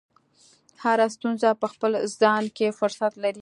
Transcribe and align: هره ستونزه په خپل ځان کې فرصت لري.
هره 0.83 1.07
ستونزه 1.15 1.49
په 1.61 1.67
خپل 1.73 1.91
ځان 2.21 2.43
کې 2.57 2.75
فرصت 2.79 3.13
لري. 3.23 3.29